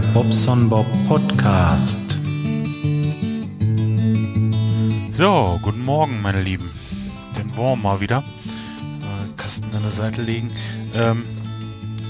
[0.00, 2.20] Bobson Bob Podcast.
[5.16, 6.70] So, guten Morgen, meine Lieben.
[7.38, 8.18] Den Wurm mal wieder.
[8.18, 10.50] Äh, Kasten an der Seite legen.
[10.94, 11.24] Ähm,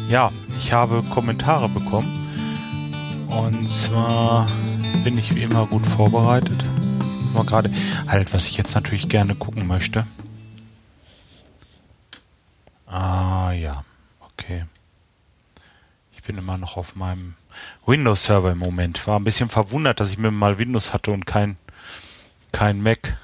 [0.08, 2.26] ja, ich habe Kommentare bekommen.
[3.28, 4.48] Und zwar
[5.04, 6.64] bin ich wie immer gut vorbereitet.
[7.34, 7.70] Mal gerade
[8.08, 10.06] halt, was ich jetzt natürlich gerne gucken möchte.
[12.86, 13.84] Ah ja,
[14.20, 14.64] okay.
[16.12, 17.34] Ich bin immer noch auf meinem
[17.86, 19.06] Windows-Server im Moment.
[19.06, 21.56] War ein bisschen verwundert, dass ich mir mal Windows hatte und kein,
[22.52, 23.16] kein Mac.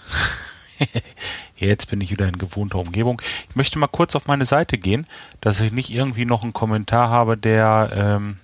[1.57, 3.21] Jetzt bin ich wieder in gewohnter Umgebung.
[3.49, 5.07] Ich möchte mal kurz auf meine Seite gehen,
[5.41, 8.37] dass ich nicht irgendwie noch einen Kommentar habe, der, ähm,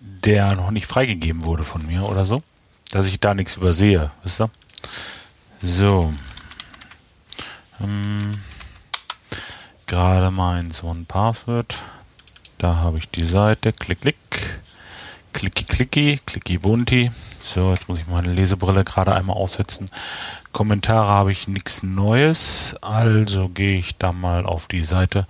[0.00, 2.42] der noch nicht freigegeben wurde von mir oder so.
[2.90, 4.50] Dass ich da nichts übersehe, wisst ihr?
[5.60, 6.14] So.
[7.80, 8.38] Ähm,
[9.94, 11.80] gerade mein so ein Passwort.
[12.58, 13.72] Da habe ich die Seite.
[13.72, 14.16] Klick, klick.
[15.32, 17.12] Klicki, klicki, klicki, bunti.
[17.40, 19.88] So, jetzt muss ich meine Lesebrille gerade einmal aufsetzen.
[20.50, 22.74] Kommentare habe ich nichts Neues.
[22.80, 25.28] Also gehe ich da mal auf die Seite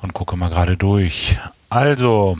[0.00, 1.38] und gucke mal gerade durch.
[1.68, 2.38] Also,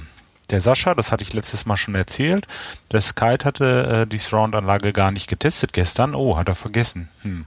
[0.50, 2.46] der Sascha, das hatte ich letztes Mal schon erzählt,
[2.92, 6.14] der Skype hatte äh, die Surround-Anlage gar nicht getestet gestern.
[6.14, 7.08] Oh, hat er vergessen.
[7.22, 7.46] Hm.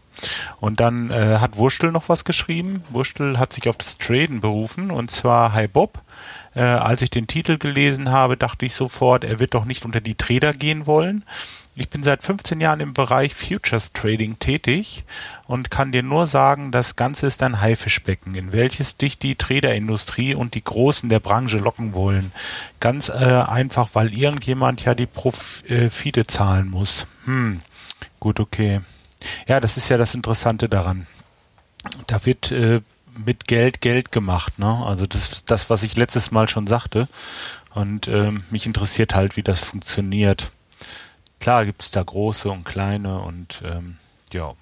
[0.59, 2.83] Und dann äh, hat Wurstel noch was geschrieben.
[2.89, 6.01] Wurstel hat sich auf das Traden berufen und zwar Hi Bob.
[6.55, 10.01] Äh, als ich den Titel gelesen habe, dachte ich sofort, er wird doch nicht unter
[10.01, 11.23] die Trader gehen wollen.
[11.75, 15.05] Ich bin seit 15 Jahren im Bereich Futures Trading tätig
[15.47, 20.35] und kann dir nur sagen, das Ganze ist ein Haifischbecken, in welches dich die Traderindustrie
[20.35, 22.33] und die Großen der Branche locken wollen.
[22.81, 27.07] Ganz äh, einfach, weil irgendjemand ja die Profite zahlen muss.
[27.23, 27.61] Hm,
[28.19, 28.81] gut, okay.
[29.47, 31.07] Ja, das ist ja das Interessante daran.
[32.07, 32.81] Da wird äh,
[33.25, 34.83] mit Geld Geld gemacht, ne?
[34.85, 37.07] Also das ist das, was ich letztes Mal schon sagte.
[37.73, 40.51] Und ähm, mich interessiert halt, wie das funktioniert.
[41.39, 43.97] Klar gibt es da große und kleine und ähm,
[44.33, 44.53] ja,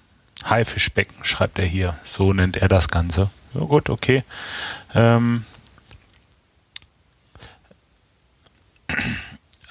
[0.44, 1.98] Haifischbecken schreibt er hier.
[2.04, 3.30] So nennt er das Ganze.
[3.54, 4.24] Ja gut, okay.
[4.94, 5.44] Ähm,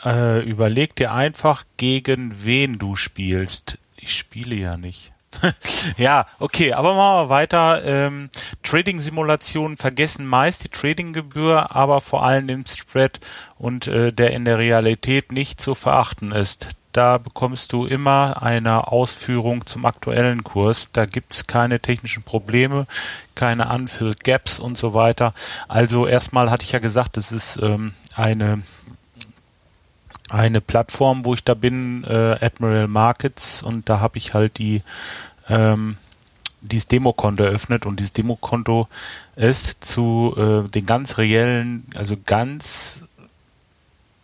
[0.03, 3.77] äh, überleg dir einfach, gegen wen du spielst.
[3.95, 5.11] Ich spiele ja nicht.
[5.97, 7.83] ja, okay, aber machen wir weiter.
[7.85, 8.29] Ähm,
[8.63, 13.19] Trading-Simulationen vergessen meist die Tradinggebühr, aber vor allem den Spread
[13.57, 18.91] und äh, der in der Realität nicht zu verachten ist da bekommst du immer eine
[18.91, 20.91] Ausführung zum aktuellen Kurs.
[20.91, 22.87] Da gibt es keine technischen Probleme,
[23.35, 25.35] keine Unfilled Gaps und so weiter.
[25.67, 28.63] Also erstmal hatte ich ja gesagt, es ist ähm, eine
[30.29, 34.81] eine Plattform, wo ich da bin, äh, Admiral Markets und da habe ich halt die
[35.49, 35.97] ähm,
[36.61, 37.85] dieses Demokonto eröffnet.
[37.85, 38.87] Und dieses Demokonto
[39.35, 43.01] ist zu äh, den ganz reellen, also ganz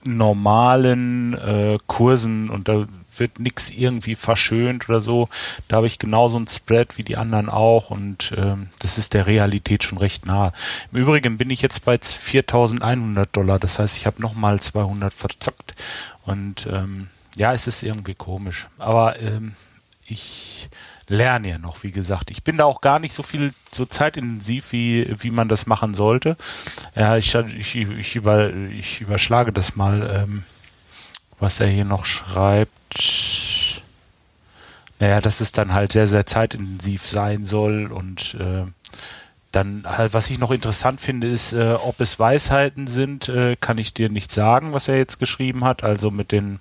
[0.03, 2.87] normalen äh, Kursen und da
[3.19, 5.29] wird nichts irgendwie verschönt oder so.
[5.67, 9.27] Da habe ich genauso ein Spread wie die anderen auch und ähm, das ist der
[9.27, 10.53] Realität schon recht nah.
[10.91, 15.73] Im Übrigen bin ich jetzt bei 4.100 Dollar, das heißt, ich habe nochmal 200 verzockt
[16.25, 19.53] und ähm, ja, es ist irgendwie komisch, aber ähm,
[20.05, 20.69] ich
[21.07, 22.31] lerne ja noch, wie gesagt.
[22.31, 25.95] Ich bin da auch gar nicht so viel so zeitintensiv, wie, wie man das machen
[25.95, 26.37] sollte.
[26.95, 30.43] Ja, ich, ich, ich, über, ich überschlage das mal, ähm,
[31.39, 32.72] was er hier noch schreibt.
[34.99, 38.65] Naja, dass es dann halt sehr, sehr zeitintensiv sein soll und äh,
[39.51, 43.77] dann halt, was ich noch interessant finde, ist, äh, ob es Weisheiten sind, äh, kann
[43.77, 45.83] ich dir nicht sagen, was er jetzt geschrieben hat.
[45.83, 46.59] Also mit den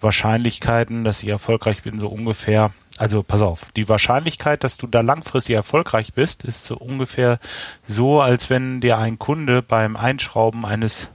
[0.00, 5.00] Wahrscheinlichkeiten, dass ich erfolgreich bin, so ungefähr also pass auf, die Wahrscheinlichkeit, dass du da
[5.00, 7.38] langfristig erfolgreich bist, ist so ungefähr
[7.82, 11.08] so, als wenn dir ein Kunde beim Einschrauben eines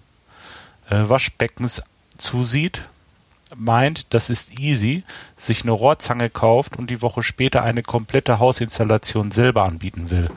[0.89, 1.83] äh, Waschbeckens
[2.17, 2.89] zusieht,
[3.57, 5.03] meint, das ist easy,
[5.37, 10.29] sich eine Rohrzange kauft und die Woche später eine komplette Hausinstallation selber anbieten will.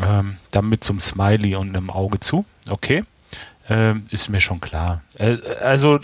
[0.00, 2.44] Ähm, dann mit zum Smiley und einem Auge zu.
[2.68, 3.04] Okay.
[3.68, 5.02] Ähm, ist mir schon klar.
[5.18, 6.00] Äh, also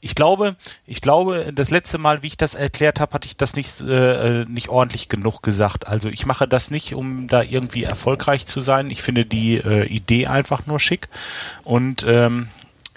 [0.00, 3.54] ich glaube, ich glaube, das letzte Mal, wie ich das erklärt habe, hatte ich das
[3.54, 5.86] nicht, äh, nicht ordentlich genug gesagt.
[5.86, 8.90] Also ich mache das nicht, um da irgendwie erfolgreich zu sein.
[8.90, 11.08] Ich finde die äh, Idee einfach nur schick.
[11.64, 12.48] Und ähm,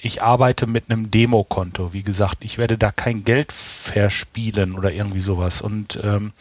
[0.06, 1.94] ich arbeite mit einem Demokonto.
[1.94, 5.62] Wie gesagt, ich werde da kein Geld verspielen oder irgendwie sowas.
[5.62, 6.34] Und ähm,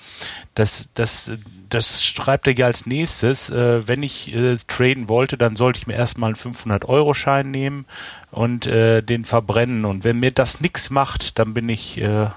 [0.57, 1.31] das, das,
[1.71, 3.51] das schreibt er ja als nächstes.
[3.51, 7.85] Äh, wenn ich äh, traden wollte, dann sollte ich mir erstmal einen 500-Euro-Schein nehmen
[8.33, 9.85] und äh, den verbrennen.
[9.85, 12.31] Und wenn mir das nichts macht, dann bin ich äh,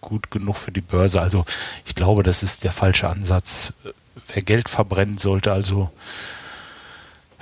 [0.00, 1.20] gut genug für die Börse.
[1.20, 1.44] Also
[1.84, 3.72] ich glaube, das ist der falsche Ansatz.
[4.32, 5.90] Wer Geld verbrennen sollte, also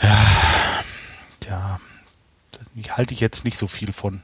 [0.02, 0.26] ja,
[1.46, 1.80] ja,
[2.90, 4.22] halte ich jetzt nicht so viel von.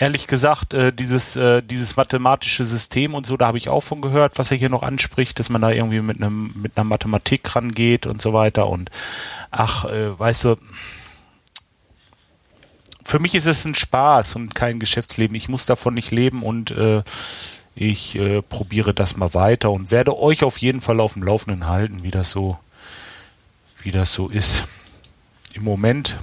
[0.00, 4.00] Ehrlich gesagt, äh, dieses, äh, dieses mathematische System und so, da habe ich auch von
[4.00, 7.56] gehört, was er hier noch anspricht, dass man da irgendwie mit einem, mit einer Mathematik
[7.56, 8.68] rangeht und so weiter.
[8.68, 8.90] Und
[9.50, 10.56] ach, äh, weißt du,
[13.04, 15.34] für mich ist es ein Spaß und kein Geschäftsleben.
[15.34, 17.02] Ich muss davon nicht leben und äh,
[17.74, 21.66] ich äh, probiere das mal weiter und werde euch auf jeden Fall auf dem Laufenden
[21.66, 22.58] halten, wie das so,
[23.82, 24.68] wie das so ist.
[25.54, 26.18] Im Moment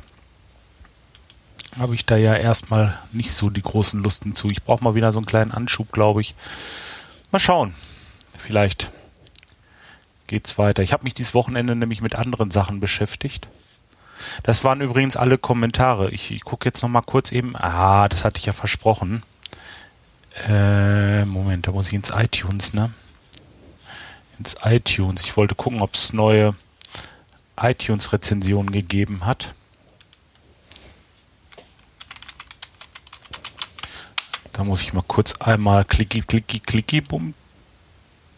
[1.77, 4.49] habe ich da ja erstmal nicht so die großen Lusten zu.
[4.49, 6.35] Ich brauche mal wieder so einen kleinen Anschub, glaube ich.
[7.31, 7.73] Mal schauen.
[8.37, 8.91] Vielleicht
[10.27, 10.83] geht's weiter.
[10.83, 13.47] Ich habe mich dieses Wochenende nämlich mit anderen Sachen beschäftigt.
[14.43, 16.09] Das waren übrigens alle Kommentare.
[16.11, 17.55] Ich, ich gucke jetzt noch mal kurz eben.
[17.55, 19.23] Ah, das hatte ich ja versprochen.
[20.47, 22.91] Äh, Moment, da muss ich ins iTunes, ne?
[24.39, 25.23] Ins iTunes.
[25.23, 26.55] Ich wollte gucken, ob es neue
[27.57, 29.53] iTunes-Rezensionen gegeben hat.
[34.55, 37.33] Da muss ich mal kurz einmal klicki, klicki, klicki, bumm.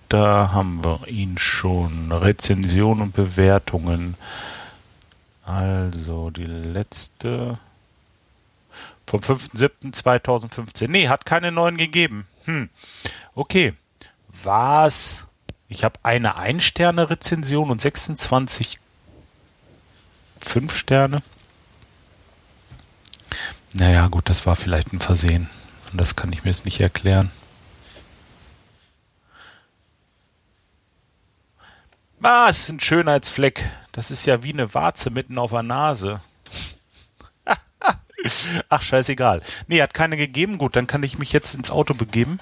[0.09, 2.11] Da haben wir ihn schon.
[2.11, 4.15] Rezension und Bewertungen.
[5.45, 7.59] Also die letzte
[9.05, 10.87] vom 5.7.2015.
[10.87, 12.25] Nee, hat keine neuen gegeben.
[12.45, 12.69] Hm.
[13.35, 13.73] Okay.
[14.43, 15.25] Was?
[15.69, 18.79] Ich habe eine Ein-Sterne-Rezension und 26
[20.39, 21.21] fünf Sterne.
[23.73, 25.47] Naja, gut, das war vielleicht ein Versehen.
[25.91, 27.31] Und das kann ich mir jetzt nicht erklären.
[32.21, 33.69] Ah, es ist ein Schönheitsfleck.
[33.91, 36.19] Das ist ja wie eine Warze mitten auf der Nase.
[38.69, 39.41] Ach, scheißegal.
[39.67, 40.57] Nee, hat keine gegeben.
[40.57, 42.39] Gut, dann kann ich mich jetzt ins Auto begeben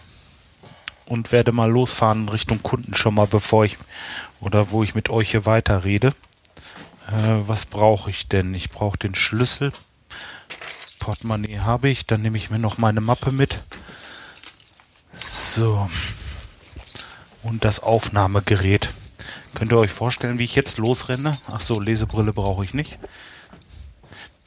[1.06, 3.78] und werde mal losfahren Richtung Kunden schon mal, bevor ich
[4.40, 6.16] oder wo ich mit euch hier weiterrede.
[7.08, 8.54] Äh, was brauche ich denn?
[8.54, 9.72] Ich brauche den Schlüssel.
[11.06, 12.08] Portemonnaie habe ich.
[12.08, 13.60] Dann nehme ich mir noch meine Mappe mit.
[15.24, 15.88] So.
[17.44, 18.90] Und das Aufnahmegerät.
[19.54, 21.38] Könnt ihr euch vorstellen, wie ich jetzt losrenne?
[21.48, 22.98] Ach so, Lesebrille brauche ich nicht.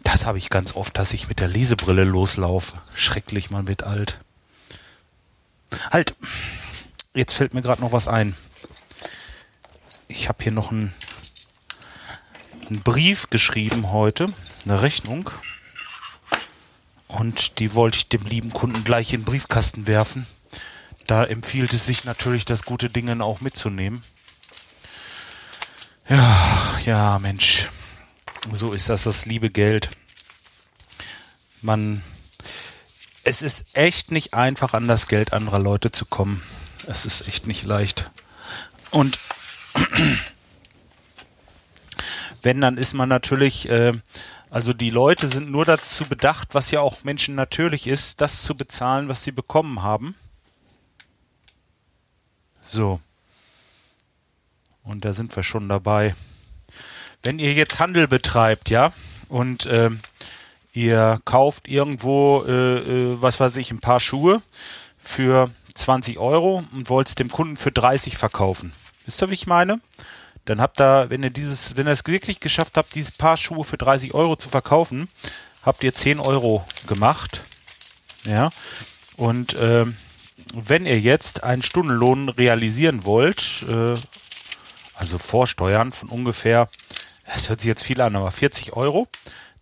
[0.03, 2.77] Das habe ich ganz oft, dass ich mit der Lesebrille loslaufe.
[2.93, 4.19] Schrecklich, man wird alt.
[5.93, 6.17] Halt.
[7.15, 8.35] Jetzt fällt mir gerade noch was ein.
[10.09, 10.93] Ich habe hier noch einen,
[12.69, 14.33] einen Brief geschrieben heute,
[14.65, 15.31] eine Rechnung.
[17.09, 20.27] Und die wollte ich dem lieben Kunden gleich in den Briefkasten werfen.
[21.07, 24.05] Da empfiehlt es sich natürlich, das gute Ding auch mitzunehmen.
[26.09, 27.69] Ja, ja, Mensch.
[28.53, 29.91] So ist das, das liebe Geld.
[31.63, 32.03] Man,
[33.25, 36.43] es ist echt nicht einfach, an das Geld anderer Leute zu kommen.
[36.87, 38.11] Es ist echt nicht leicht.
[38.91, 39.19] Und
[42.49, 43.93] wenn, dann ist man natürlich, äh,
[44.49, 48.55] also die Leute sind nur dazu bedacht, was ja auch Menschen natürlich ist, das zu
[48.55, 50.15] bezahlen, was sie bekommen haben.
[52.65, 53.03] So.
[54.83, 56.15] Und da sind wir schon dabei.
[57.23, 58.95] Wenn ihr jetzt Handel betreibt, ja,
[59.29, 59.91] und äh,
[60.73, 64.41] ihr kauft irgendwo, äh, äh, was weiß ich, ein paar Schuhe
[64.97, 68.73] für 20 Euro und wollt es dem Kunden für 30 verkaufen.
[69.05, 69.81] Wisst ihr, wie ich meine?
[70.49, 73.65] Dann habt ihr, wenn ihr dieses, wenn ihr es wirklich geschafft habt, dieses Paar Schuhe
[73.65, 75.09] für 30 Euro zu verkaufen,
[75.63, 77.43] habt ihr 10 Euro gemacht.
[78.25, 78.49] Ja.
[79.19, 79.85] Und äh,
[80.55, 83.95] wenn ihr jetzt einen Stundenlohn realisieren wollt, äh,
[84.95, 86.69] also Vorsteuern von ungefähr,
[87.27, 89.07] das hört sich jetzt viel an, aber 40 Euro,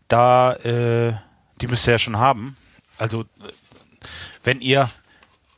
[0.07, 1.15] da, äh,
[1.61, 2.57] die müsst ihr ja schon haben.
[2.97, 3.25] Also
[4.45, 4.89] wenn ihr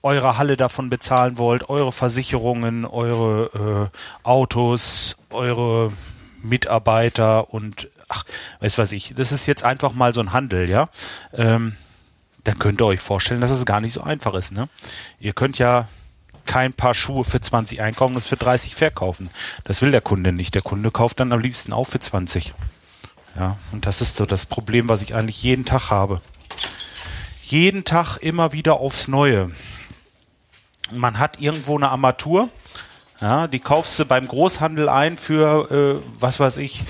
[0.02, 5.92] eure Halle davon bezahlen wollt, eure Versicherungen, eure äh, Autos, eure
[6.42, 8.24] Mitarbeiter und ach,
[8.60, 9.14] weiß was ich.
[9.16, 10.88] Das ist jetzt einfach mal so ein Handel, ja.
[11.32, 11.74] Ähm,
[12.44, 14.68] dann könnt ihr euch vorstellen, dass es gar nicht so einfach ist, ne?
[15.20, 15.88] Ihr könnt ja
[16.46, 19.28] kein paar Schuhe für 20 einkaufen und es für 30 verkaufen.
[19.64, 20.54] Das will der Kunde nicht.
[20.54, 22.54] Der Kunde kauft dann am liebsten auch für 20.
[23.36, 26.22] Ja, und das ist so das Problem, was ich eigentlich jeden Tag habe.
[27.42, 29.50] Jeden Tag immer wieder aufs Neue
[30.92, 32.48] man hat irgendwo eine Armatur,
[33.20, 36.84] ja, die kaufst du beim Großhandel ein für, äh, was weiß ich,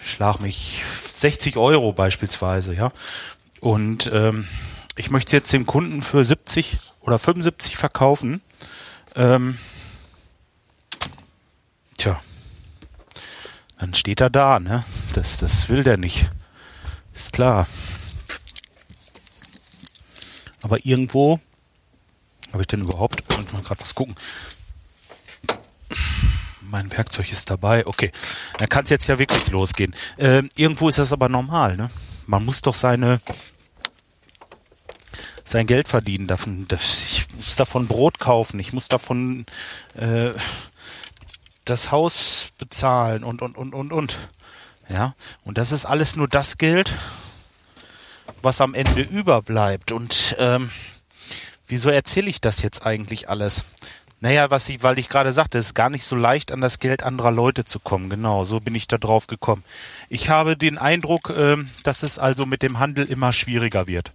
[0.00, 0.82] schlag mich,
[1.12, 2.92] 60 Euro beispielsweise, ja.
[3.60, 4.48] Und ähm,
[4.96, 8.40] ich möchte jetzt dem Kunden für 70 oder 75 verkaufen.
[9.14, 9.58] Ähm,
[11.98, 12.20] tja,
[13.78, 14.84] dann steht er da, ne?
[15.14, 16.30] Das, das will der nicht.
[17.14, 17.66] Ist klar.
[20.62, 21.40] Aber irgendwo
[22.52, 23.22] habe ich denn überhaupt?
[23.28, 24.14] Ich mal gerade was gucken.
[26.62, 27.86] mein Werkzeug ist dabei.
[27.86, 28.12] Okay,
[28.58, 29.94] dann kann es jetzt ja wirklich losgehen.
[30.18, 31.90] Ähm, irgendwo ist das aber normal, ne?
[32.26, 33.20] Man muss doch seine
[35.44, 36.26] sein Geld verdienen.
[36.26, 38.60] Davon, ich muss davon Brot kaufen.
[38.60, 39.46] Ich muss davon
[39.94, 40.30] äh,
[41.64, 44.28] das Haus bezahlen und und und und und.
[44.88, 45.14] Ja,
[45.44, 46.92] und das ist alles nur das Geld,
[48.42, 49.92] was am Ende überbleibt.
[49.92, 50.70] Und ähm,
[51.70, 53.64] wieso erzähle ich das jetzt eigentlich alles?
[54.22, 56.78] Naja, was ich, weil ich gerade sagte, es ist gar nicht so leicht, an das
[56.78, 58.10] Geld anderer Leute zu kommen.
[58.10, 59.64] Genau, so bin ich da drauf gekommen.
[60.10, 64.12] Ich habe den Eindruck, äh, dass es also mit dem Handel immer schwieriger wird.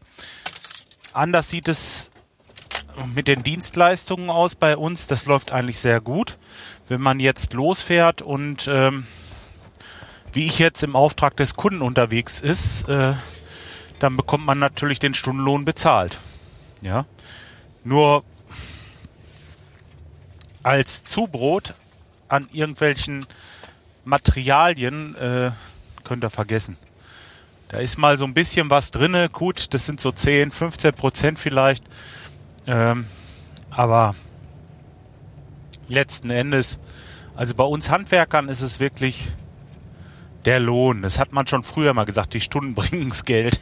[1.12, 2.12] Anders sieht es
[3.16, 5.08] mit den Dienstleistungen aus bei uns.
[5.08, 6.38] Das läuft eigentlich sehr gut.
[6.88, 9.08] Wenn man jetzt losfährt und ähm,
[10.34, 13.14] wie ich jetzt im Auftrag des Kunden unterwegs ist, äh,
[14.00, 16.20] dann bekommt man natürlich den Stundenlohn bezahlt.
[16.82, 17.06] Ja.
[17.86, 18.24] Nur
[20.64, 21.76] als Zubrot
[22.28, 23.26] an irgendwelchen
[24.04, 25.52] Materialien äh,
[26.04, 26.78] könnt ihr vergessen.
[27.70, 29.30] Da ist mal so ein bisschen was drinne.
[29.30, 31.84] Gut, das sind so 10, 15 Prozent vielleicht.
[32.66, 33.06] Ähm,
[33.70, 34.16] aber
[35.88, 36.80] letzten Endes,
[37.36, 39.32] also bei uns Handwerkern ist es wirklich
[40.46, 41.04] der Lohn.
[41.04, 43.62] Das hat man schon früher mal gesagt, die Stunden bringen das Geld.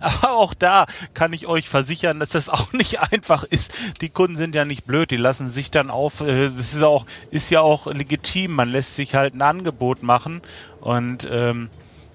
[0.00, 3.72] Aber auch da kann ich euch versichern, dass das auch nicht einfach ist.
[4.00, 7.06] Die Kunden sind ja nicht blöd, die lassen sich dann auf, äh, das ist auch,
[7.30, 8.52] ist ja auch legitim.
[8.52, 10.42] Man lässt sich halt ein Angebot machen
[10.80, 11.70] und ähm,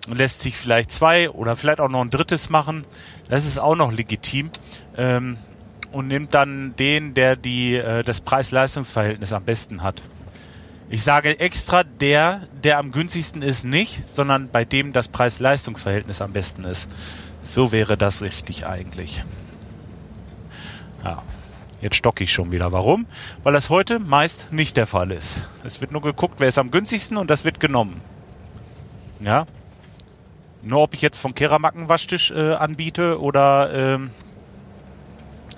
[0.08, 2.86] lässt sich vielleicht zwei oder vielleicht auch noch ein drittes machen.
[3.30, 4.50] Das ist auch noch legitim.
[4.98, 5.38] Ähm,
[5.92, 10.02] und nimmt dann den, der die äh, das Preis-Leistungs-Verhältnis am besten hat.
[10.90, 16.34] Ich sage extra der, der am günstigsten ist, nicht, sondern bei dem das Preis-Leistungs-Verhältnis am
[16.34, 16.90] besten ist.
[17.44, 19.24] So wäre das richtig eigentlich.
[21.04, 21.24] Ja,
[21.82, 22.72] jetzt stocke ich schon wieder.
[22.72, 23.08] Warum?
[23.44, 25.42] Weil das heute meist nicht der Fall ist.
[25.64, 28.02] Es wird nur geguckt, wer ist am günstigsten und das wird genommen.
[29.20, 29.48] Ja.
[30.62, 34.12] Nur ob ich jetzt von Keramack einen Waschtisch äh, anbiete oder ähm,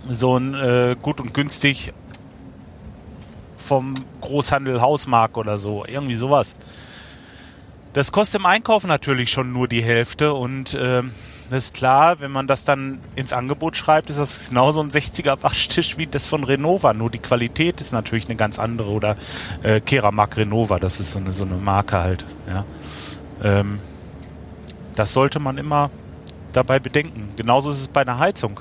[0.08, 1.92] so ein äh, gut und günstig
[3.58, 5.86] vom Großhandel Hausmark oder so.
[5.86, 6.56] Irgendwie sowas.
[7.94, 11.12] Das kostet im Einkauf natürlich schon nur die Hälfte und ähm,
[11.50, 15.44] das ist klar, wenn man das dann ins Angebot schreibt, ist das genauso ein 60er
[15.44, 16.94] Waschtisch wie das von Renova.
[16.94, 18.90] Nur die Qualität ist natürlich eine ganz andere.
[18.90, 19.18] Oder
[19.62, 22.26] äh, Keramark Renova, das ist so eine, so eine Marke halt.
[22.48, 22.66] Ja.
[23.44, 23.80] Ähm,
[24.96, 25.90] das sollte man immer
[26.54, 27.30] dabei bedenken.
[27.36, 28.60] Genauso ist es bei einer Heizung.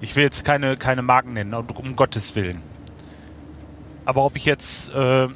[0.00, 2.62] Ich will jetzt keine, keine Marken nennen, um Gottes Willen.
[4.04, 5.28] Aber ob ich jetzt äh,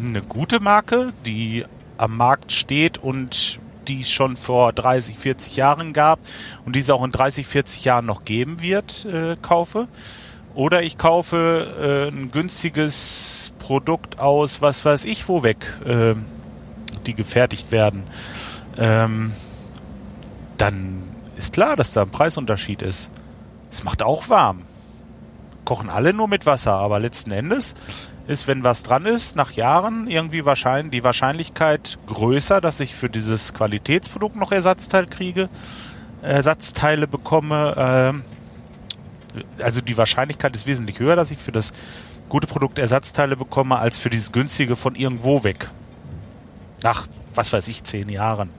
[0.00, 1.64] eine gute Marke, die
[1.96, 6.20] am Markt steht und die es schon vor 30, 40 Jahren gab
[6.64, 9.88] und die es auch in 30, 40 Jahren noch geben wird, äh, kaufe.
[10.54, 16.14] Oder ich kaufe äh, ein günstiges Produkt aus, was weiß ich, wo weg, äh,
[17.06, 18.04] die gefertigt werden.
[18.76, 19.32] Ähm,
[20.56, 21.02] dann
[21.36, 23.10] ist klar, dass da ein Preisunterschied ist.
[23.70, 24.62] Es macht auch warm.
[25.64, 27.74] Kochen alle nur mit Wasser, aber letzten Endes
[28.28, 33.08] ist, wenn was dran ist, nach Jahren irgendwie wahrscheinlich die Wahrscheinlichkeit größer, dass ich für
[33.08, 35.48] dieses Qualitätsprodukt noch Ersatzteil kriege,
[36.20, 38.22] Ersatzteile bekomme.
[39.34, 41.72] Äh, also die Wahrscheinlichkeit ist wesentlich höher, dass ich für das
[42.28, 45.70] gute Produkt Ersatzteile bekomme, als für dieses günstige von irgendwo weg.
[46.82, 48.50] Nach, was weiß ich, zehn Jahren.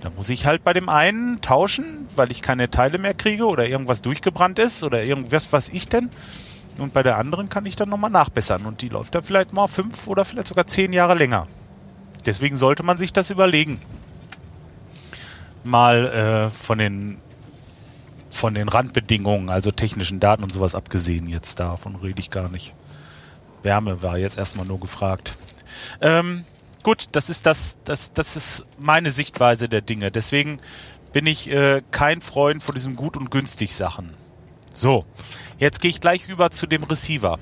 [0.00, 3.68] Da muss ich halt bei dem einen tauschen, weil ich keine Teile mehr kriege oder
[3.68, 6.08] irgendwas durchgebrannt ist oder irgendwas, was ich denn.
[6.78, 8.66] Und bei der anderen kann ich dann nochmal nachbessern.
[8.66, 11.46] Und die läuft dann vielleicht mal fünf oder vielleicht sogar zehn Jahre länger.
[12.26, 13.80] Deswegen sollte man sich das überlegen.
[15.62, 17.18] Mal äh, von den
[18.30, 22.74] von den Randbedingungen, also technischen Daten und sowas abgesehen jetzt davon rede ich gar nicht.
[23.62, 25.36] Wärme war jetzt erstmal nur gefragt.
[26.00, 26.44] Ähm,
[26.82, 30.10] gut, das ist das, das, das ist meine Sichtweise der Dinge.
[30.10, 30.58] Deswegen
[31.12, 34.10] bin ich äh, kein Freund von diesen gut und günstig Sachen.
[34.76, 35.04] So,
[35.58, 37.38] jetzt gehe ich gleich über zu dem Receiver.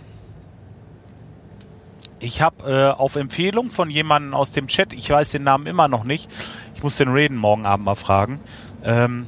[2.21, 5.89] Ich habe äh, auf Empfehlung von jemandem aus dem Chat, ich weiß den Namen immer
[5.89, 6.31] noch nicht,
[6.75, 8.39] ich muss den Raiden morgen Abend mal fragen,
[8.85, 9.27] ähm,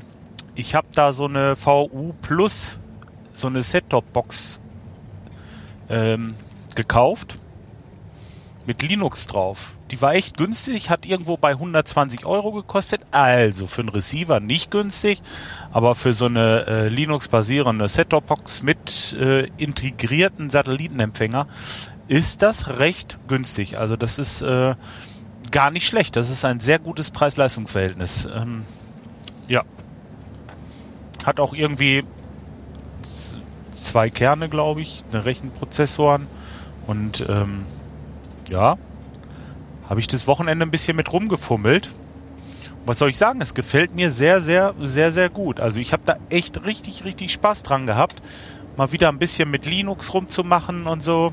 [0.55, 2.79] ich habe da so eine VU Plus,
[3.33, 4.61] so eine Set-Top-Box
[5.89, 6.35] ähm,
[6.77, 7.39] gekauft
[8.67, 9.73] mit Linux drauf.
[9.95, 13.03] Die war echt günstig, hat irgendwo bei 120 Euro gekostet.
[13.13, 15.23] Also für einen Receiver nicht günstig,
[15.71, 21.47] aber für so eine äh, Linux-basierende Set-Top-Box mit äh, integrierten Satellitenempfänger
[22.09, 23.79] ist das recht günstig.
[23.79, 24.75] Also das ist äh,
[25.53, 26.17] gar nicht schlecht.
[26.17, 28.27] Das ist ein sehr gutes Preis-Leistungs-Verhältnis.
[28.35, 28.65] Ähm,
[29.47, 29.63] ja.
[31.25, 32.03] Hat auch irgendwie
[33.73, 36.23] zwei Kerne, glaube ich, eine Rechenprozessoren.
[36.23, 36.45] Prozessoren
[36.89, 37.65] Und ähm,
[38.51, 38.77] ja,
[39.89, 41.95] habe ich das Wochenende ein bisschen mit rumgefummelt.
[42.87, 43.41] Was soll ich sagen?
[43.41, 45.59] Es gefällt mir sehr, sehr, sehr, sehr gut.
[45.61, 48.23] Also ich habe da echt richtig, richtig Spaß dran gehabt,
[48.77, 51.33] mal wieder ein bisschen mit Linux rumzumachen und so.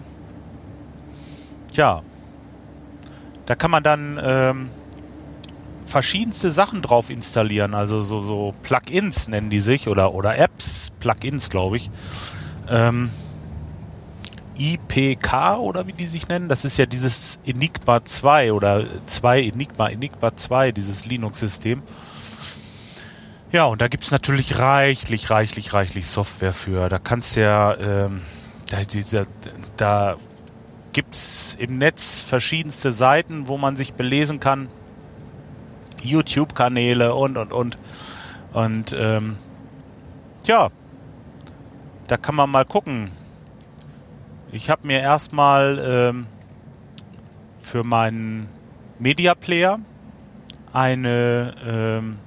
[1.74, 2.04] Tja,
[3.46, 4.70] da kann man dann ähm,
[5.86, 7.74] verschiedenste Sachen drauf installieren.
[7.74, 11.92] Also so, so Plugins nennen die sich oder, oder Apps, Plugins glaube ich.
[12.70, 13.10] Ähm,
[14.62, 16.48] IPK oder wie die sich nennen.
[16.48, 21.82] Das ist ja dieses Enigma 2 oder 2 Enigma, Enigma 2, dieses Linux-System.
[23.52, 26.88] Ja, und da gibt es natürlich reichlich, reichlich, reichlich Software für.
[26.90, 28.22] Da kannst du ja, ähm,
[28.70, 28.78] da,
[29.12, 29.26] da,
[29.76, 30.16] da
[30.94, 34.70] gibt es im Netz verschiedenste Seiten, wo man sich belesen kann.
[36.04, 37.78] YouTube-Kanäle und, und, und.
[38.54, 39.38] Und, ähm,
[40.46, 40.70] ja,
[42.08, 43.12] da kann man mal gucken,
[44.52, 46.28] ich habe mir erstmal ähm,
[47.62, 48.50] für meinen
[49.00, 49.80] Media Player
[50.74, 52.18] eine, ähm,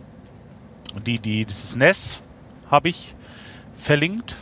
[1.06, 2.22] die, die, das NES
[2.70, 3.14] habe ich
[3.76, 4.36] verlinkt.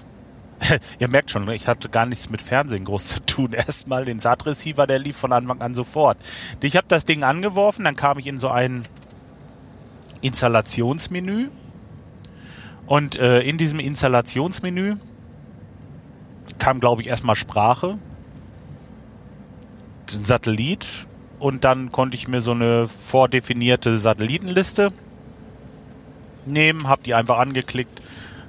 [1.01, 3.53] Ihr merkt schon, ich hatte gar nichts mit Fernsehen groß zu tun.
[3.53, 6.19] Erstmal den SAT-Receiver, der lief von Anfang an sofort.
[6.61, 8.85] Ich habe das Ding angeworfen, dann kam ich in so ein
[10.21, 11.49] Installationsmenü.
[12.87, 14.97] Und äh, in diesem Installationsmenü
[16.59, 17.99] kam, glaube ich, erstmal Sprache,
[20.15, 20.87] ein Satellit
[21.39, 24.93] und dann konnte ich mir so eine vordefinierte Satellitenliste
[26.47, 28.03] nehmen, habe die einfach angeklickt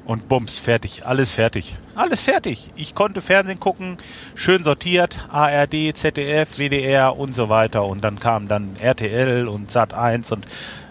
[0.06, 1.76] und bums, fertig, alles fertig.
[1.96, 2.72] Alles fertig.
[2.76, 3.98] Ich konnte Fernsehen gucken,
[4.36, 9.94] schön sortiert, ARD, ZDF, WDR und so weiter und dann kam dann RTL und Sat
[9.94, 10.46] 1 und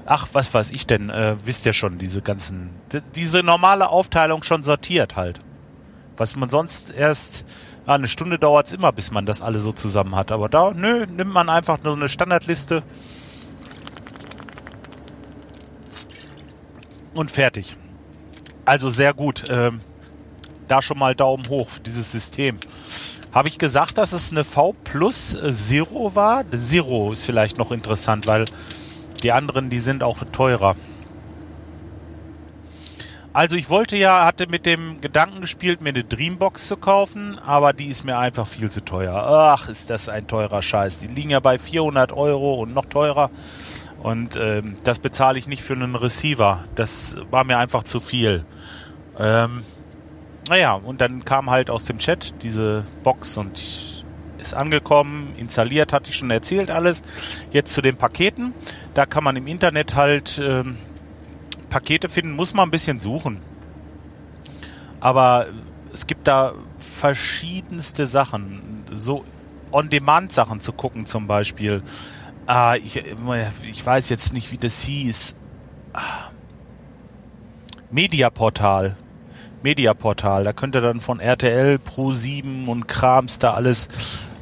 [0.07, 2.71] ach, was weiß ich denn, äh, wisst ihr schon, diese ganzen,
[3.15, 5.41] diese normale Aufteilung schon sortiert halt.
[6.17, 7.45] Was man sonst erst
[7.87, 10.31] ja, eine Stunde dauert es immer, bis man das alle so zusammen hat.
[10.31, 12.83] Aber da, nö, nimmt man einfach nur eine Standardliste
[17.15, 17.77] und fertig.
[18.65, 19.45] Also sehr gut.
[19.49, 19.81] Ähm,
[20.69, 22.59] da schon mal Daumen hoch für dieses System.
[23.33, 26.45] Habe ich gesagt, dass es eine V Plus Zero war?
[26.51, 28.45] Zero ist vielleicht noch interessant, weil
[29.23, 30.77] die anderen, die sind auch teurer.
[33.35, 37.73] Also ich wollte ja, hatte mit dem Gedanken gespielt, mir eine Dreambox zu kaufen, aber
[37.73, 39.15] die ist mir einfach viel zu teuer.
[39.15, 40.99] Ach, ist das ein teurer Scheiß.
[40.99, 43.31] Die liegen ja bei 400 Euro und noch teurer.
[44.03, 46.65] Und ähm, das bezahle ich nicht für einen Receiver.
[46.75, 48.45] Das war mir einfach zu viel.
[49.19, 49.63] Ähm,
[50.51, 54.05] naja, und dann kam halt aus dem Chat diese Box und
[54.39, 57.03] ist angekommen, installiert, hatte ich schon erzählt alles.
[57.51, 58.53] Jetzt zu den Paketen.
[58.93, 60.39] Da kann man im Internet halt...
[60.39, 60.77] Ähm,
[61.69, 63.41] Pakete finden, muss man ein bisschen suchen.
[65.01, 65.47] Aber
[65.93, 68.85] es gibt da verschiedenste Sachen.
[68.91, 69.25] So
[69.73, 71.83] On-Demand-Sachen zu gucken zum Beispiel.
[72.47, 73.03] Ah, ich,
[73.69, 75.35] ich weiß jetzt nicht, wie das hieß.
[75.93, 76.31] Ah.
[77.91, 78.97] Mediaportal.
[79.63, 80.45] Mediaportal.
[80.45, 83.89] Da könnt ihr dann von RTL, Pro7 und Krams da alles,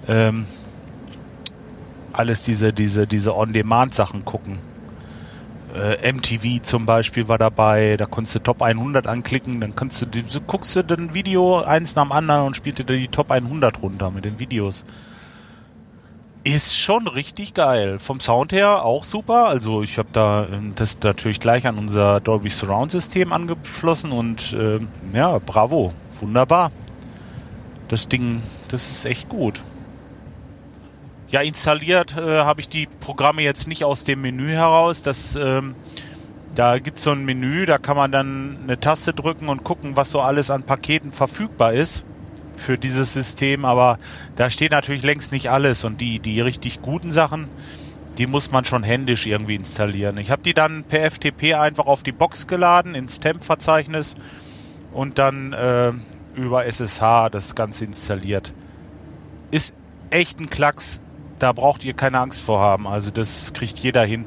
[0.09, 0.47] ähm,
[2.13, 4.70] alles diese, diese, diese On-Demand-Sachen gucken
[5.75, 10.07] äh, MTV zum Beispiel war dabei, da konntest du Top 100 anklicken, dann kannst du,
[10.07, 13.83] die, guckst du ein Video eins nach dem anderen und spielst dir die Top 100
[13.83, 14.85] runter mit den Videos.
[16.43, 17.99] Ist schon richtig geil.
[17.99, 19.47] Vom Sound her auch super.
[19.47, 24.55] Also ich habe da ähm, das natürlich gleich an unser Dolby Surround System angeschlossen und
[24.55, 24.81] äh,
[25.13, 26.71] ja, bravo, wunderbar.
[27.89, 29.63] Das Ding, das ist echt gut.
[31.31, 35.03] Ja, installiert äh, habe ich die Programme jetzt nicht aus dem Menü heraus.
[35.03, 35.77] Das, ähm,
[36.57, 39.97] da gibt es so ein Menü, da kann man dann eine Taste drücken und gucken,
[39.97, 42.05] was so alles an Paketen verfügbar ist
[42.57, 43.65] für dieses System.
[43.65, 44.01] Aber
[44.35, 47.47] da steht natürlich längst nicht alles und die, die richtig guten Sachen,
[48.19, 50.19] die muss man schon händisch irgendwie installieren.
[50.19, 54.17] Ich habe die dann per FTP einfach auf die Box geladen, ins Temp-Verzeichnis
[54.93, 55.93] und dann äh,
[56.35, 58.53] über SSH das Ganze installiert.
[59.53, 59.75] Ist
[60.11, 61.01] echt ein Klacks
[61.41, 62.87] da braucht ihr keine Angst vor haben.
[62.87, 64.27] Also das kriegt jeder hin.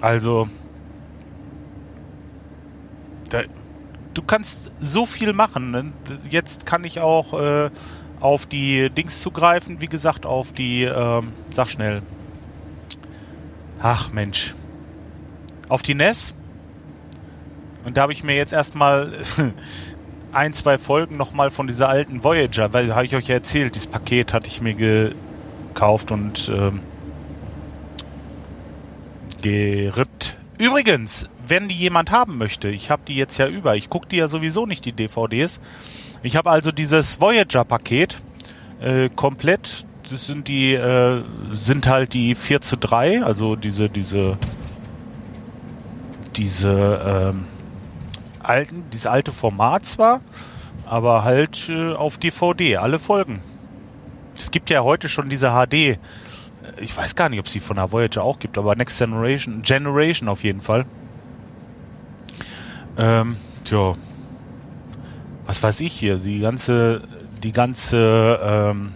[0.00, 0.48] Also
[3.30, 3.42] da,
[4.14, 5.70] du kannst so viel machen.
[5.70, 5.92] Ne?
[6.28, 7.70] Jetzt kann ich auch äh,
[8.20, 12.02] auf die Dings zugreifen, wie gesagt, auf die, ähm, sag schnell.
[13.80, 14.54] Ach Mensch.
[15.68, 16.34] Auf die NES.
[17.84, 19.12] Und da habe ich mir jetzt erstmal
[20.32, 23.88] ein, zwei Folgen nochmal von dieser alten Voyager, weil habe ich euch ja erzählt, dieses
[23.88, 25.14] Paket hatte ich mir ge
[25.72, 26.80] gekauft und ähm,
[29.42, 30.38] gerippt.
[30.58, 34.16] Übrigens, wenn die jemand haben möchte, ich habe die jetzt ja über, ich gucke die
[34.16, 35.60] ja sowieso nicht, die DVDs.
[36.22, 38.22] Ich habe also dieses Voyager-Paket
[38.80, 39.86] Äh, komplett.
[40.10, 44.36] Das sind die, äh, sind halt die 4 zu 3, also diese, diese,
[46.34, 47.44] diese ähm,
[48.42, 50.20] alten, dieses alte Format zwar,
[50.84, 53.40] aber halt äh, auf DVD, alle Folgen.
[54.42, 56.00] Es gibt ja heute schon diese HD.
[56.80, 59.62] Ich weiß gar nicht, ob es die von der Voyager auch gibt, aber Next Generation,
[59.62, 60.84] Generation auf jeden Fall.
[62.98, 63.94] Ähm, tja.
[65.46, 66.16] Was weiß ich hier?
[66.16, 67.02] Die ganze,
[67.44, 68.92] die ganze, ähm,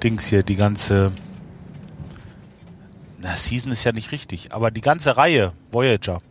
[0.00, 1.10] Dings hier, die ganze,
[3.18, 6.22] na, Season ist ja nicht richtig, aber die ganze Reihe Voyager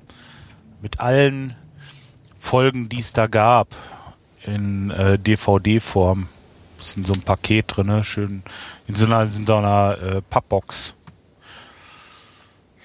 [0.81, 1.53] mit allen
[2.37, 3.75] Folgen, die es da gab,
[4.45, 6.29] in äh, DVD-Form.
[6.79, 8.43] Ist in so einem Paket drin, schön
[8.87, 10.95] in so einer, in so einer äh, Pappbox.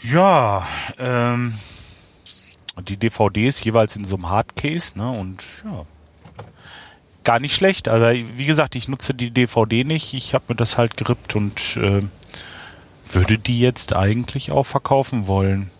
[0.02, 0.66] Ja,
[0.98, 1.54] ähm,
[2.88, 5.10] die DVDs jeweils in so einem Hardcase, ne?
[5.10, 5.86] Und ja,
[7.24, 7.88] gar nicht schlecht.
[7.88, 10.12] Aber wie gesagt, ich nutze die DVD nicht.
[10.12, 12.02] Ich habe mir das halt gerippt und äh,
[13.10, 15.70] würde die jetzt eigentlich auch verkaufen wollen.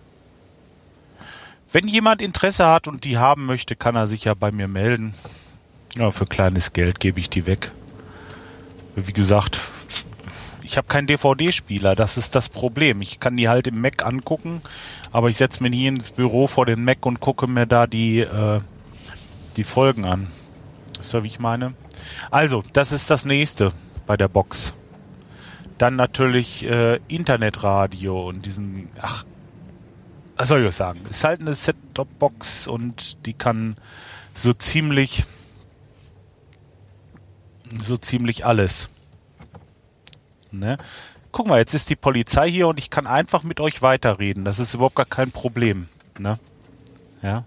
[1.70, 5.14] Wenn jemand Interesse hat und die haben möchte, kann er sich ja bei mir melden.
[5.98, 7.72] Ja, für kleines Geld gebe ich die weg.
[8.96, 9.60] Wie gesagt,
[10.62, 13.02] ich habe keinen DVD-Spieler, das ist das Problem.
[13.02, 14.62] Ich kann die halt im Mac angucken,
[15.12, 18.20] aber ich setze mir nie ins Büro vor den Mac und gucke mir da die,
[18.20, 18.60] äh,
[19.56, 20.28] die Folgen an.
[20.98, 21.74] Ist ja, wie ich meine?
[22.30, 23.72] Also, das ist das nächste
[24.06, 24.74] bei der Box.
[25.76, 29.24] Dann natürlich äh, Internetradio und diesen, ach,
[30.36, 31.00] was soll ich sagen?
[31.10, 33.76] Ist halt eine Set-Top-Box und die kann
[34.34, 35.24] so ziemlich
[37.78, 38.88] so ziemlich alles.
[40.50, 40.78] Ne?
[41.32, 44.44] Guck mal, jetzt ist die Polizei hier und ich kann einfach mit euch weiterreden.
[44.44, 45.88] Das ist überhaupt gar kein Problem.
[46.18, 46.38] Ne?
[47.22, 47.44] Ja.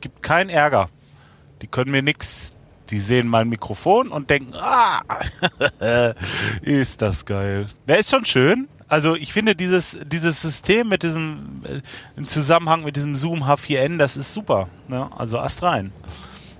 [0.00, 0.88] Gibt keinen Ärger.
[1.60, 2.52] Die können mir nichts.
[2.90, 5.02] Die sehen mein Mikrofon und denken, ah,
[6.62, 7.66] ist das geil.
[7.88, 8.68] Der ist schon schön.
[8.86, 11.80] Also ich finde dieses, dieses System mit diesem, äh,
[12.18, 14.68] im Zusammenhang mit diesem Zoom H4n, das ist super.
[14.88, 15.08] Ne?
[15.16, 15.92] Also Ast rein.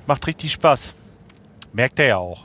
[0.06, 0.94] Macht richtig Spaß.
[1.72, 2.44] Merkt er ja auch.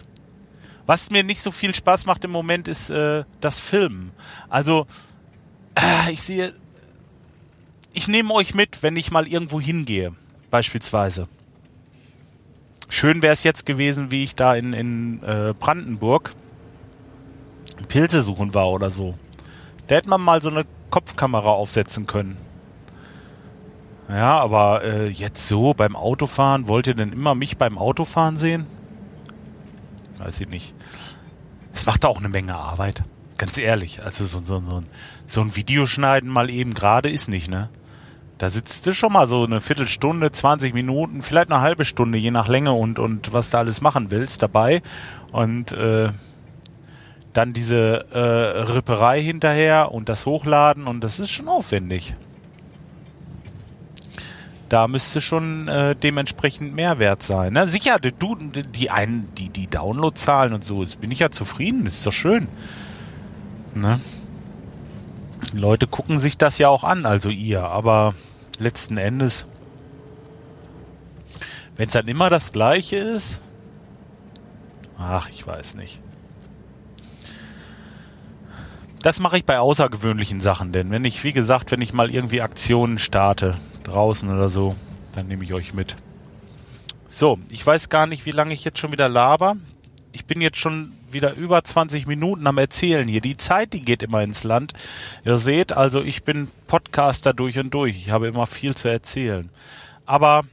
[0.86, 4.12] Was mir nicht so viel Spaß macht im Moment ist äh, das Filmen.
[4.48, 4.88] Also
[5.76, 6.54] äh, ich sehe,
[7.94, 10.14] ich nehme euch mit, wenn ich mal irgendwo hingehe,
[10.50, 11.28] beispielsweise.
[12.90, 16.34] Schön wäre es jetzt gewesen, wie ich da in, in äh, Brandenburg
[17.90, 19.16] Pilze suchen war oder so.
[19.88, 22.38] Da hätte man mal so eine Kopfkamera aufsetzen können.
[24.10, 28.66] Ja, aber äh, jetzt so beim Autofahren, wollt ihr denn immer mich beim Autofahren sehen?
[30.18, 30.74] Weiß ich nicht.
[31.74, 33.04] Es macht auch eine Menge Arbeit.
[33.38, 34.02] Ganz ehrlich.
[34.02, 34.84] Also so, so, so,
[35.28, 37.70] so ein Videoschneiden mal eben gerade ist nicht, ne?
[38.38, 42.30] Da sitzt du schon mal so eine Viertelstunde, 20 Minuten, vielleicht eine halbe Stunde, je
[42.30, 44.84] nach Länge und, und was du alles machen willst dabei.
[45.32, 46.10] Und äh,
[47.34, 48.20] dann diese äh,
[48.72, 52.14] Ripperei hinterher und das Hochladen und das ist schon aufwendig
[54.70, 57.54] da müsste schon äh, dementsprechend Mehrwert sein.
[57.54, 57.68] Ne?
[57.68, 62.06] Sicher, du, die einen, die, die Downloadzahlen und so, jetzt bin ich ja zufrieden, ist
[62.06, 62.48] doch schön.
[63.74, 64.00] Ne?
[65.54, 68.14] Leute gucken sich das ja auch an, also ihr, aber
[68.60, 69.46] letzten Endes,
[71.76, 73.42] wenn es dann immer das gleiche ist,
[74.98, 76.02] ach, ich weiß nicht.
[79.02, 82.42] Das mache ich bei außergewöhnlichen Sachen, denn wenn ich, wie gesagt, wenn ich mal irgendwie
[82.42, 83.56] Aktionen starte,
[83.88, 84.76] draußen oder so,
[85.16, 85.96] dann nehme ich euch mit.
[87.08, 89.56] So, ich weiß gar nicht, wie lange ich jetzt schon wieder laber.
[90.12, 93.22] Ich bin jetzt schon wieder über 20 Minuten am Erzählen hier.
[93.22, 94.74] Die Zeit, die geht immer ins Land.
[95.24, 97.96] Ihr seht, also ich bin Podcaster durch und durch.
[97.96, 99.50] Ich habe immer viel zu erzählen.
[100.06, 100.44] Aber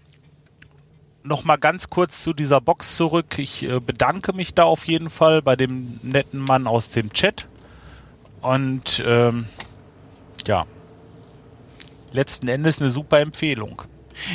[1.24, 3.38] nochmal ganz kurz zu dieser Box zurück.
[3.38, 7.48] Ich äh, bedanke mich da auf jeden Fall bei dem netten Mann aus dem Chat.
[8.42, 9.46] Und ähm,
[10.46, 10.66] ja,
[12.14, 13.82] letzten Endes eine super Empfehlung.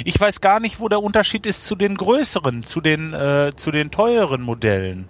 [0.03, 3.71] Ich weiß gar nicht, wo der Unterschied ist zu den größeren, zu den, äh, zu
[3.71, 5.07] den teuren Modellen.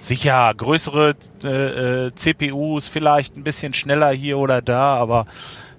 [0.00, 5.26] Sicher, größere äh, äh CPUs, vielleicht ein bisschen schneller hier oder da, aber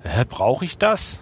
[0.04, 1.20] äh, brauche ich das?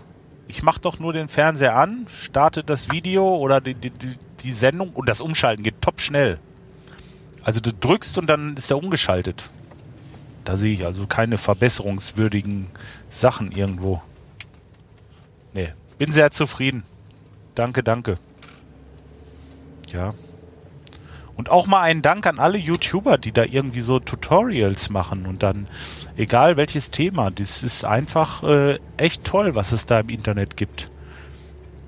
[0.48, 4.92] Ich mache doch nur den Fernseher an, starte das Video oder die, die, die Sendung
[4.92, 6.40] und das Umschalten geht top schnell.
[7.44, 9.50] Also du drückst und dann ist er umgeschaltet.
[10.46, 12.68] Da sehe ich also keine verbesserungswürdigen
[13.10, 14.02] Sachen irgendwo.
[15.54, 16.84] Nee, bin sehr zufrieden.
[17.56, 18.18] Danke, danke.
[19.92, 20.14] Ja.
[21.36, 25.44] Und auch mal einen Dank an alle YouTuber, die da irgendwie so Tutorials machen und
[25.44, 25.68] dann,
[26.16, 30.90] egal welches Thema, das ist einfach äh, echt toll, was es da im Internet gibt.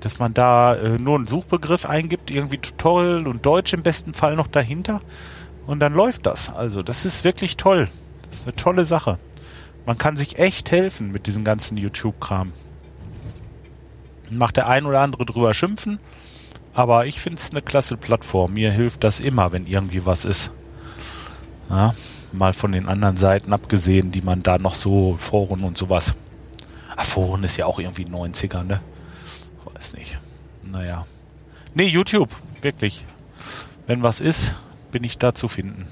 [0.01, 4.35] dass man da äh, nur einen Suchbegriff eingibt, irgendwie Tutorial und Deutsch im besten Fall
[4.35, 5.01] noch dahinter
[5.67, 6.53] und dann läuft das.
[6.53, 7.89] Also das ist wirklich toll.
[8.29, 9.17] Das ist eine tolle Sache.
[9.85, 12.53] Man kann sich echt helfen mit diesem ganzen YouTube-Kram.
[14.31, 15.99] Macht der ein oder andere drüber schimpfen,
[16.73, 18.53] aber ich finde es eine klasse Plattform.
[18.53, 20.51] Mir hilft das immer, wenn irgendwie was ist.
[21.69, 21.93] Ja,
[22.31, 26.15] mal von den anderen Seiten abgesehen, die man da noch so, Foren und sowas.
[26.95, 28.81] Ach, Foren ist ja auch irgendwie 90er, ne?
[29.73, 30.19] Weiß nicht.
[30.63, 31.05] Naja.
[31.73, 32.29] Nee, YouTube,
[32.61, 33.05] wirklich.
[33.87, 34.55] Wenn was ist,
[34.91, 35.87] bin ich da zu finden.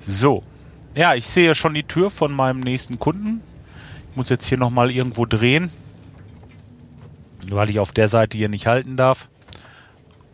[0.00, 0.42] So.
[0.94, 3.42] Ja, ich sehe schon die Tür von meinem nächsten Kunden.
[4.10, 5.70] Ich muss jetzt hier nochmal irgendwo drehen,
[7.50, 9.28] weil ich auf der Seite hier nicht halten darf.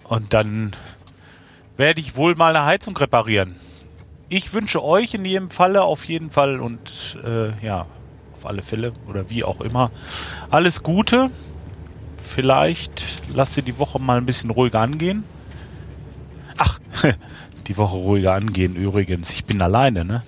[0.05, 0.73] Und dann
[1.77, 3.57] werde ich wohl mal eine Heizung reparieren.
[4.29, 7.87] Ich wünsche euch in jedem Falle auf jeden Fall und äh, ja,
[8.35, 9.91] auf alle Fälle oder wie auch immer
[10.51, 11.31] alles Gute.
[12.23, 15.25] Vielleicht lasst ihr die Woche mal ein bisschen ruhiger angehen.
[16.57, 16.79] Ach,
[17.67, 19.31] die Woche ruhiger angehen übrigens.
[19.31, 20.23] Ich bin alleine, ne?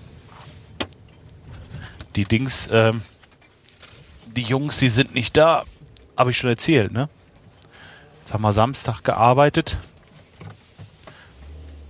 [2.17, 3.03] Die Dings, ähm,
[4.37, 5.65] die Jungs, die sind nicht da.
[6.17, 7.09] Habe ich schon erzählt, ne?
[8.21, 9.79] Jetzt haben wir Samstag gearbeitet.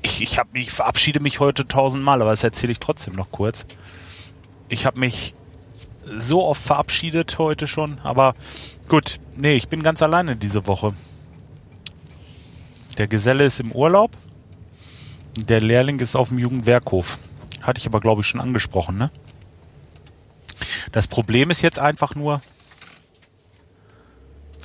[0.03, 3.67] Ich, ich, hab, ich verabschiede mich heute tausendmal, aber das erzähle ich trotzdem noch kurz.
[4.69, 5.35] Ich habe mich
[6.05, 8.35] so oft verabschiedet heute schon, aber
[8.89, 10.95] gut, nee, ich bin ganz alleine diese Woche.
[12.99, 14.13] Der Geselle ist im Urlaub.
[15.37, 17.19] Der Lehrling ist auf dem Jugendwerkhof.
[17.63, 19.11] Hatte ich aber, glaube ich, schon angesprochen, ne?
[20.93, 22.41] Das Problem ist jetzt einfach nur,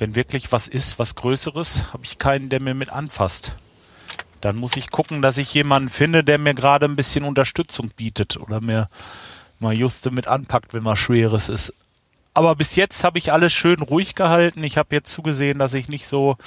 [0.00, 3.54] wenn wirklich was ist, was Größeres, habe ich keinen, der mir mit anfasst.
[4.40, 8.38] Dann muss ich gucken, dass ich jemanden finde, der mir gerade ein bisschen Unterstützung bietet
[8.38, 8.88] oder mir
[9.58, 11.74] mal juste mit anpackt, wenn was Schweres ist.
[12.32, 14.64] Aber bis jetzt habe ich alles schön ruhig gehalten.
[14.64, 16.38] Ich habe jetzt zugesehen, dass ich nicht so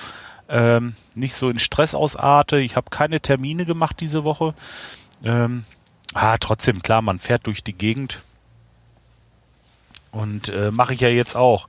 [0.49, 2.59] ähm, nicht so in Stress ausarte.
[2.59, 4.55] Ich habe keine Termine gemacht diese Woche.
[5.23, 5.65] Ähm,
[6.13, 8.21] ah, trotzdem, klar, man fährt durch die Gegend.
[10.11, 11.67] Und äh, mache ich ja jetzt auch.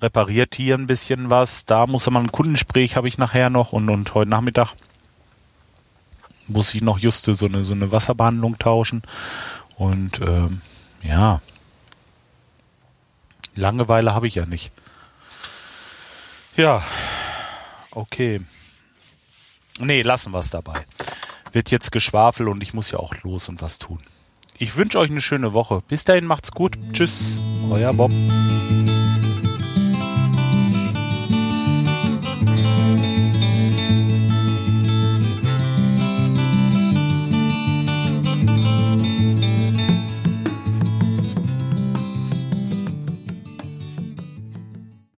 [0.00, 1.64] Repariert hier ein bisschen was.
[1.64, 4.74] Da muss man ein Kundengespräch habe ich nachher noch und, und heute Nachmittag
[6.48, 9.02] muss ich noch juste so eine, so eine Wasserbehandlung tauschen.
[9.76, 10.60] Und ähm,
[11.02, 11.40] ja,
[13.56, 14.70] Langeweile habe ich ja nicht.
[16.56, 16.82] Ja,
[17.90, 18.42] okay.
[19.78, 20.84] Nee, lassen wir es dabei.
[21.52, 24.00] Wird jetzt Geschwafel und ich muss ja auch los und was tun.
[24.58, 25.82] Ich wünsche euch eine schöne Woche.
[25.88, 26.78] Bis dahin macht's gut.
[26.92, 27.32] Tschüss.
[27.70, 28.12] Euer Bob.